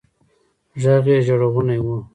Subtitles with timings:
[0.81, 1.85] ږغ يې ژړغونى و.